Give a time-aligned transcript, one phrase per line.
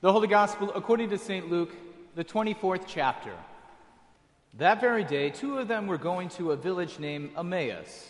[0.00, 1.50] The Holy Gospel according to St.
[1.50, 1.74] Luke,
[2.14, 3.32] the 24th chapter.
[4.54, 8.08] That very day, two of them were going to a village named Emmaus,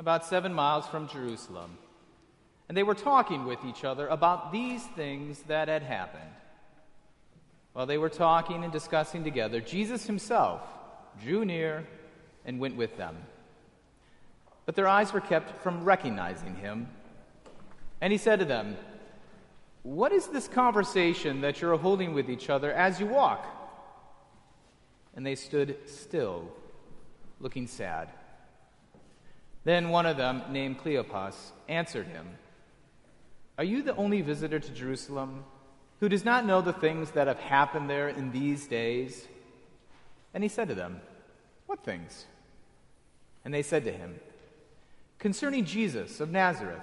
[0.00, 1.78] about seven miles from Jerusalem.
[2.68, 6.34] And they were talking with each other about these things that had happened.
[7.74, 10.62] While they were talking and discussing together, Jesus himself
[11.22, 11.86] drew near
[12.44, 13.16] and went with them.
[14.66, 16.88] But their eyes were kept from recognizing him.
[18.00, 18.76] And he said to them,
[19.82, 23.44] What is this conversation that you're holding with each other as you walk?
[25.14, 26.48] And they stood still,
[27.40, 28.08] looking sad.
[29.64, 31.34] Then one of them, named Cleopas,
[31.68, 32.26] answered him,
[33.58, 35.44] Are you the only visitor to Jerusalem
[36.00, 39.26] who does not know the things that have happened there in these days?
[40.32, 41.00] And he said to them,
[41.66, 42.26] What things?
[43.44, 44.20] And they said to him,
[45.18, 46.82] Concerning Jesus of Nazareth,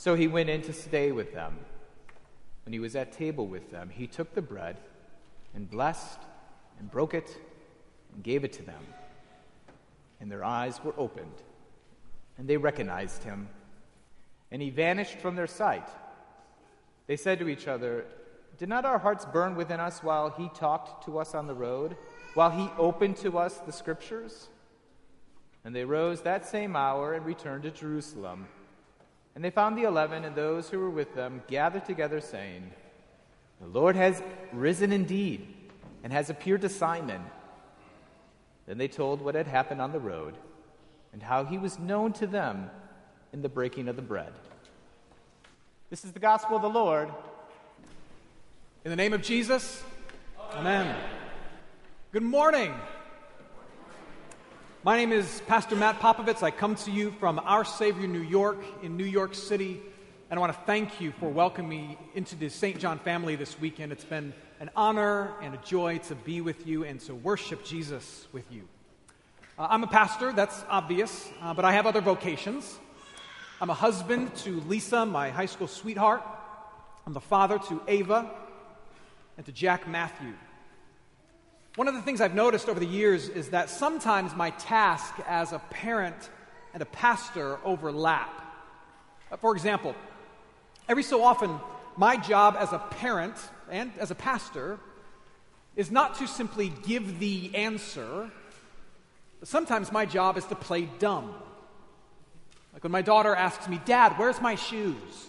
[0.00, 1.58] So he went in to stay with them.
[2.64, 4.78] When he was at table with them, he took the bread
[5.54, 6.18] and blessed
[6.78, 7.36] and broke it
[8.14, 8.80] and gave it to them.
[10.18, 11.42] And their eyes were opened,
[12.38, 13.50] and they recognized him.
[14.50, 15.90] And he vanished from their sight.
[17.06, 18.06] They said to each other,
[18.56, 21.94] Did not our hearts burn within us while he talked to us on the road,
[22.32, 24.48] while he opened to us the scriptures?
[25.62, 28.46] And they rose that same hour and returned to Jerusalem.
[29.34, 32.70] And they found the eleven and those who were with them gathered together, saying,
[33.60, 35.46] The Lord has risen indeed
[36.02, 37.22] and has appeared to Simon.
[38.66, 40.34] Then they told what had happened on the road
[41.12, 42.70] and how he was known to them
[43.32, 44.32] in the breaking of the bread.
[45.90, 47.08] This is the gospel of the Lord.
[48.84, 49.82] In the name of Jesus,
[50.52, 50.86] amen.
[50.86, 50.96] amen.
[52.12, 52.74] Good morning.
[54.82, 56.42] My name is Pastor Matt Popovits.
[56.42, 59.78] I come to you from Our Savior New York in New York City.
[60.30, 62.78] And I want to thank you for welcoming me into the St.
[62.78, 63.92] John family this weekend.
[63.92, 68.26] It's been an honor and a joy to be with you and to worship Jesus
[68.32, 68.66] with you.
[69.58, 72.78] Uh, I'm a pastor, that's obvious, uh, but I have other vocations.
[73.60, 76.22] I'm a husband to Lisa, my high school sweetheart.
[77.06, 78.30] I'm the father to Ava
[79.36, 80.32] and to Jack Matthew,
[81.76, 85.52] one of the things I've noticed over the years is that sometimes my task as
[85.52, 86.28] a parent
[86.74, 88.42] and a pastor overlap.
[89.30, 89.94] Uh, for example,
[90.88, 91.60] every so often,
[91.96, 93.36] my job as a parent
[93.70, 94.78] and as a pastor
[95.76, 98.30] is not to simply give the answer.
[99.44, 101.34] Sometimes my job is to play dumb.
[102.72, 105.28] Like when my daughter asks me, Dad, where's my shoes?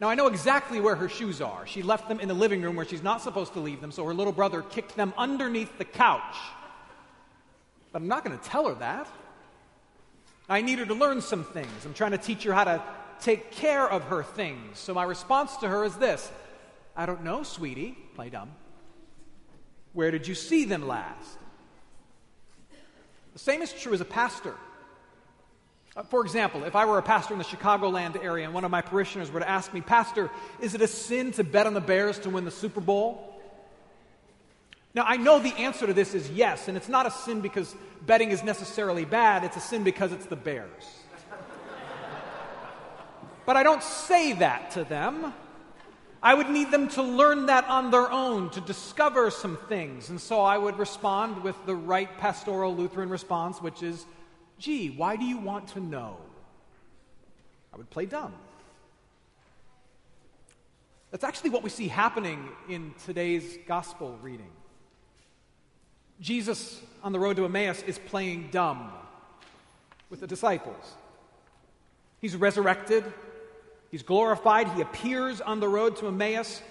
[0.00, 1.66] Now, I know exactly where her shoes are.
[1.66, 4.04] She left them in the living room where she's not supposed to leave them, so
[4.04, 6.36] her little brother kicked them underneath the couch.
[7.92, 9.08] But I'm not going to tell her that.
[10.48, 11.86] I need her to learn some things.
[11.86, 12.82] I'm trying to teach her how to
[13.20, 14.78] take care of her things.
[14.78, 16.30] So my response to her is this
[16.96, 17.96] I don't know, sweetie.
[18.14, 18.50] Play dumb.
[19.92, 21.38] Where did you see them last?
[23.32, 24.54] The same is true as a pastor.
[25.96, 28.70] Uh, for example, if I were a pastor in the Chicagoland area and one of
[28.70, 30.30] my parishioners were to ask me, Pastor,
[30.60, 33.30] is it a sin to bet on the Bears to win the Super Bowl?
[34.92, 37.74] Now, I know the answer to this is yes, and it's not a sin because
[38.06, 40.84] betting is necessarily bad, it's a sin because it's the Bears.
[43.46, 45.32] but I don't say that to them.
[46.22, 50.10] I would need them to learn that on their own, to discover some things.
[50.10, 54.06] And so I would respond with the right pastoral Lutheran response, which is,
[54.64, 56.16] gee, why do you want to know?
[57.72, 58.32] I would play dumb.
[61.10, 64.50] That's actually what we see happening in today's gospel reading.
[66.18, 68.90] Jesus on the road to Emmaus is playing dumb
[70.08, 70.94] with the disciples.
[72.20, 73.04] He's resurrected,
[73.90, 76.62] he's glorified, he appears on the road to Emmaus,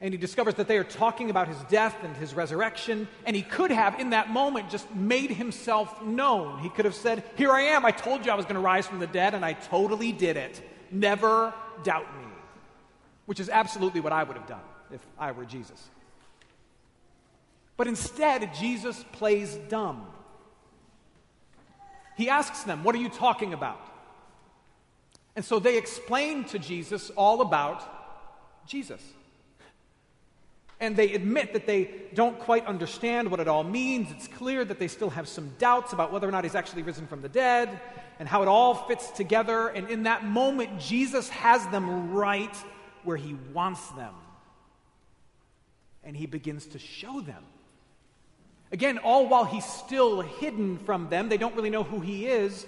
[0.00, 3.08] and he discovers that they are talking about his death and his resurrection.
[3.26, 6.60] And he could have, in that moment, just made himself known.
[6.60, 8.86] He could have said, Here I am, I told you I was going to rise
[8.86, 10.62] from the dead, and I totally did it.
[10.92, 11.52] Never
[11.82, 12.28] doubt me.
[13.26, 14.60] Which is absolutely what I would have done
[14.92, 15.82] if I were Jesus.
[17.76, 20.06] But instead, Jesus plays dumb.
[22.16, 23.80] He asks them, What are you talking about?
[25.34, 27.82] And so they explain to Jesus all about
[28.66, 29.02] Jesus.
[30.80, 34.10] And they admit that they don't quite understand what it all means.
[34.12, 37.06] It's clear that they still have some doubts about whether or not he's actually risen
[37.06, 37.80] from the dead
[38.20, 39.68] and how it all fits together.
[39.68, 42.54] And in that moment, Jesus has them right
[43.02, 44.14] where he wants them.
[46.04, 47.42] And he begins to show them.
[48.70, 52.66] Again, all while he's still hidden from them, they don't really know who he is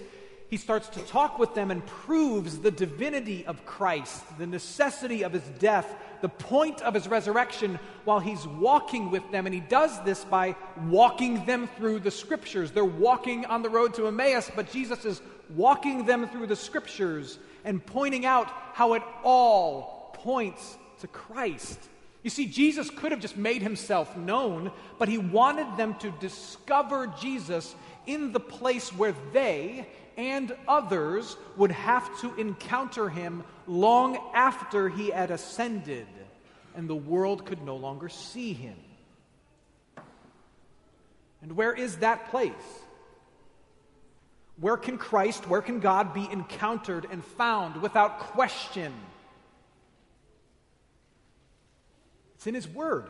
[0.50, 5.32] he starts to talk with them and proves the divinity of Christ, the necessity of
[5.32, 9.46] his death, the point of his resurrection while he's walking with them.
[9.46, 10.56] And he does this by
[10.86, 12.70] walking them through the scriptures.
[12.70, 15.22] They're walking on the road to Emmaus, but Jesus is
[15.54, 21.78] walking them through the scriptures and pointing out how it all points to Christ.
[22.22, 27.06] You see, Jesus could have just made himself known, but he wanted them to discover
[27.20, 27.74] Jesus
[28.06, 35.08] in the place where they and others would have to encounter him long after he
[35.10, 36.06] had ascended,
[36.76, 38.76] and the world could no longer see him.
[41.42, 42.52] And where is that place?
[44.58, 48.92] Where can Christ, where can God be encountered and found without question?
[52.40, 53.04] It's in His Word.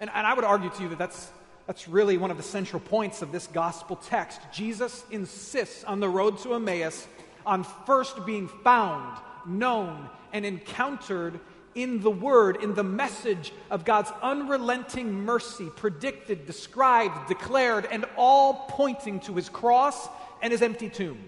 [0.00, 1.30] And, and I would argue to you that that's
[1.66, 4.40] that's really one of the central points of this gospel text.
[4.54, 7.06] Jesus insists on the road to Emmaus
[7.44, 11.38] on first being found, known, and encountered
[11.74, 18.64] in the word, in the message of God's unrelenting mercy, predicted, described, declared, and all
[18.70, 20.08] pointing to his cross
[20.40, 21.22] and his empty tomb.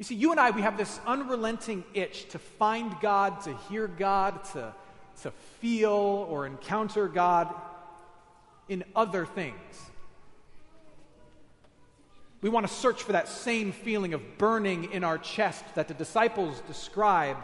[0.00, 3.86] You see, you and I, we have this unrelenting itch to find God, to hear
[3.86, 4.74] God, to
[5.22, 5.30] to
[5.60, 7.54] feel or encounter God
[8.68, 9.54] in other things.
[12.42, 15.94] We want to search for that same feeling of burning in our chest that the
[15.94, 17.36] disciples describe.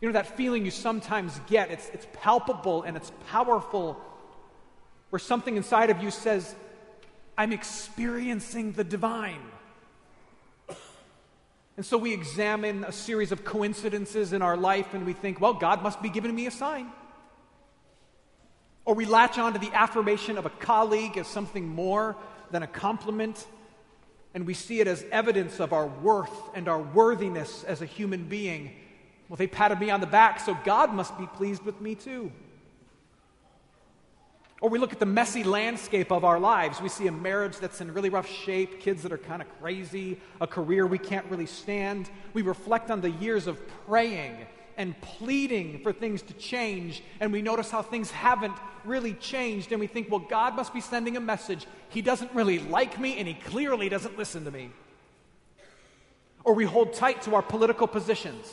[0.00, 3.98] You know, that feeling you sometimes get, it's, it's palpable and it's powerful,
[5.10, 6.54] where something inside of you says,
[7.38, 9.40] I'm experiencing the divine.
[11.76, 15.54] And so we examine a series of coincidences in our life and we think, well,
[15.54, 16.90] God must be giving me a sign.
[18.84, 22.16] Or we latch on to the affirmation of a colleague as something more
[22.50, 23.46] than a compliment,
[24.34, 28.28] and we see it as evidence of our worth and our worthiness as a human
[28.28, 28.72] being.
[29.28, 32.32] Well, they patted me on the back, so God must be pleased with me too.
[34.62, 36.80] Or we look at the messy landscape of our lives.
[36.80, 40.20] We see a marriage that's in really rough shape, kids that are kind of crazy,
[40.40, 42.08] a career we can't really stand.
[42.32, 44.36] We reflect on the years of praying
[44.76, 48.54] and pleading for things to change, and we notice how things haven't
[48.84, 51.66] really changed, and we think, well, God must be sending a message.
[51.88, 54.70] He doesn't really like me, and He clearly doesn't listen to me.
[56.44, 58.46] Or we hold tight to our political positions.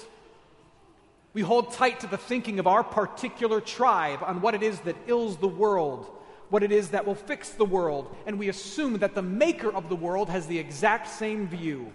[1.33, 4.95] We hold tight to the thinking of our particular tribe on what it is that
[5.05, 6.09] ills the world,
[6.49, 9.89] what it is that will fix the world, and we assume that the maker of
[9.89, 11.93] the world has the exact same view.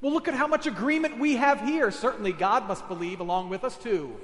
[0.00, 1.90] Well, look at how much agreement we have here.
[1.90, 4.16] Certainly, God must believe along with us, too.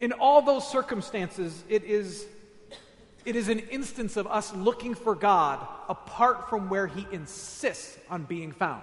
[0.00, 2.26] In all those circumstances, it is,
[3.24, 8.24] it is an instance of us looking for God apart from where He insists on
[8.24, 8.82] being found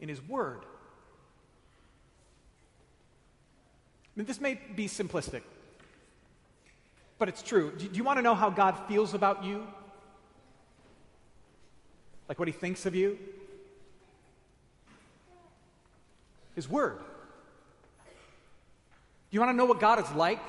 [0.00, 0.60] in His Word.
[4.04, 5.42] I mean, this may be simplistic,
[7.18, 7.72] but it's true.
[7.78, 9.66] Do, do you want to know how God feels about you?
[12.28, 13.18] Like what He thinks of you?
[16.54, 16.98] His Word.
[19.30, 20.40] Do you want to know what God is like?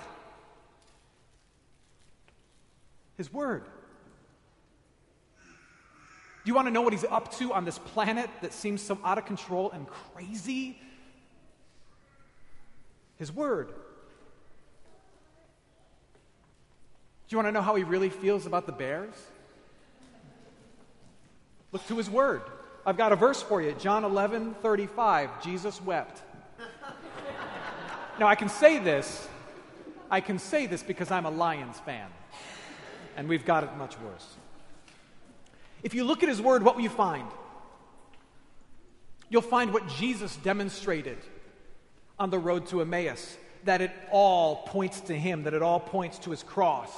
[3.17, 3.65] His Word.
[6.49, 9.19] You want to know what he's up to on this planet that seems so out
[9.19, 10.79] of control and crazy?
[13.17, 13.67] His Word.
[13.67, 13.75] Do
[17.27, 19.13] you want to know how he really feels about the bears?
[21.71, 22.41] Look to his Word.
[22.83, 25.43] I've got a verse for you John 11, 35.
[25.43, 26.23] Jesus wept.
[28.19, 29.29] now, I can say this.
[30.09, 32.07] I can say this because I'm a Lions fan.
[33.15, 34.25] And we've got it much worse.
[35.83, 37.27] If you look at his word, what will you find?
[39.29, 41.17] You'll find what Jesus demonstrated
[42.17, 46.17] on the road to Emmaus that it all points to him, that it all points
[46.19, 46.91] to his cross.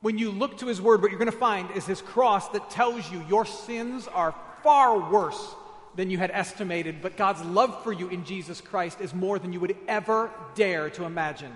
[0.00, 2.70] When you look to his word, what you're going to find is his cross that
[2.70, 5.54] tells you your sins are far worse
[5.96, 9.52] than you had estimated, but God's love for you in Jesus Christ is more than
[9.52, 11.52] you would ever dare to imagine.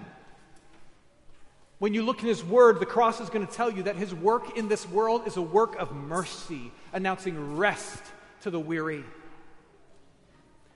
[1.78, 4.12] When you look in His Word, the cross is going to tell you that His
[4.12, 8.02] work in this world is a work of mercy, announcing rest
[8.42, 9.04] to the weary.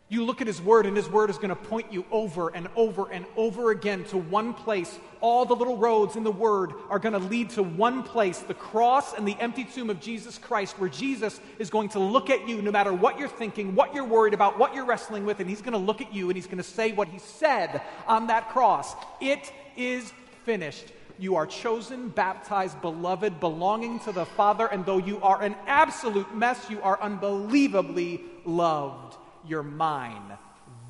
[0.08, 2.68] You look at His Word, and His Word is going to point you over and
[2.76, 4.96] over and over again to one place.
[5.20, 8.54] All the little roads in the Word are going to lead to one place the
[8.54, 12.46] cross and the empty tomb of Jesus Christ, where Jesus is going to look at
[12.46, 15.50] you no matter what you're thinking, what you're worried about, what you're wrestling with, and
[15.50, 18.28] He's going to look at you and He's going to say what He said on
[18.28, 20.12] that cross It is
[20.44, 20.92] finished.
[21.18, 26.34] You are chosen, baptized, beloved, belonging to the Father, and though you are an absolute
[26.34, 29.16] mess, you are unbelievably loved.
[29.46, 30.38] You're mine.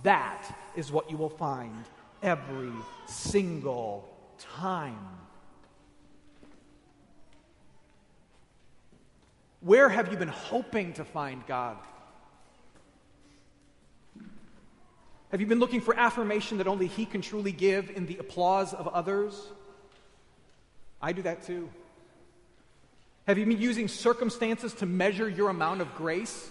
[0.02, 1.84] That is what you will find
[2.22, 2.72] every
[3.06, 4.98] single time.
[9.60, 11.76] Where have you been hoping to find God?
[15.32, 18.74] Have you been looking for affirmation that only He can truly give in the applause
[18.74, 19.48] of others?
[21.00, 21.70] I do that too.
[23.26, 26.50] Have you been using circumstances to measure your amount of grace?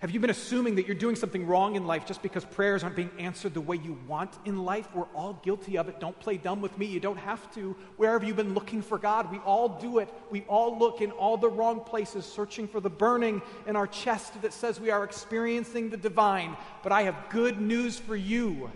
[0.00, 2.96] Have you been assuming that you're doing something wrong in life just because prayers aren't
[2.96, 4.88] being answered the way you want in life?
[4.94, 6.00] We're all guilty of it.
[6.00, 6.86] Don't play dumb with me.
[6.86, 7.76] You don't have to.
[7.98, 9.30] Where have you been looking for God?
[9.30, 10.08] We all do it.
[10.30, 14.40] We all look in all the wrong places, searching for the burning in our chest
[14.40, 16.56] that says we are experiencing the divine.
[16.82, 18.70] But I have good news for you.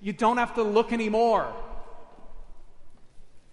[0.00, 1.54] You don't have to look anymore.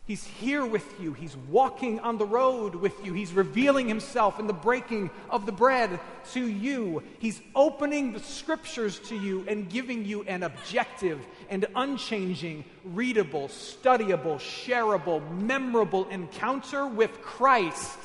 [0.06, 1.14] He's here with you.
[1.14, 3.14] He's walking on the road with you.
[3.14, 6.00] He's revealing himself in the breaking of the bread
[6.34, 7.04] to you.
[7.20, 14.38] He's opening the scriptures to you and giving you an objective and unchanging, readable, studyable,
[14.38, 18.00] shareable, memorable encounter with Christ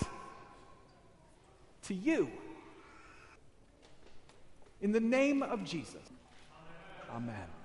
[1.85, 2.31] to you.
[4.83, 6.03] In the name of Jesus.
[7.11, 7.56] Amen.